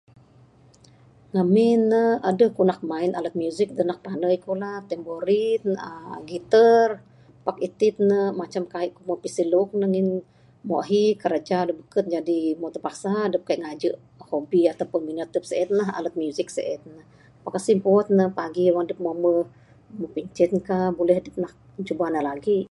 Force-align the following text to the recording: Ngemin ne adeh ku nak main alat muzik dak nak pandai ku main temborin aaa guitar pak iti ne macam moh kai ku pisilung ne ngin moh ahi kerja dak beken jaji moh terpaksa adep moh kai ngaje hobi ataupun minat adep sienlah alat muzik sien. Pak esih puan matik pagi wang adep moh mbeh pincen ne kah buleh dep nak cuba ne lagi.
Ngemin 1.33 1.79
ne 1.91 2.01
adeh 2.29 2.49
ku 2.55 2.61
nak 2.69 2.79
main 2.91 3.11
alat 3.17 3.33
muzik 3.41 3.69
dak 3.77 3.87
nak 3.89 3.99
pandai 4.05 4.35
ku 4.43 4.51
main 4.63 4.79
temborin 4.89 5.63
aaa 5.87 6.17
guitar 6.29 6.89
pak 7.45 7.57
iti 7.67 7.87
ne 8.09 8.19
macam 8.41 8.63
moh 8.65 8.71
kai 8.73 8.89
ku 8.95 9.01
pisilung 9.23 9.71
ne 9.79 9.85
ngin 9.91 10.07
moh 10.67 10.79
ahi 10.83 11.03
kerja 11.23 11.57
dak 11.67 11.77
beken 11.79 12.05
jaji 12.13 12.39
moh 12.59 12.71
terpaksa 12.73 13.11
adep 13.27 13.41
moh 13.41 13.47
kai 13.49 13.57
ngaje 13.61 13.89
hobi 14.29 14.61
ataupun 14.73 15.01
minat 15.07 15.27
adep 15.31 15.45
sienlah 15.49 15.87
alat 15.97 16.13
muzik 16.21 16.47
sien. 16.55 16.79
Pak 17.43 17.55
esih 17.59 17.77
puan 17.83 18.07
matik 18.17 18.33
pagi 18.39 18.65
wang 18.73 18.83
adep 18.85 18.99
moh 19.05 19.15
mbeh 19.97 20.11
pincen 20.15 20.49
ne 20.55 20.59
kah 20.67 20.85
buleh 20.97 21.17
dep 21.25 21.35
nak 21.41 21.53
cuba 21.87 22.05
ne 22.13 22.19
lagi. 22.29 22.59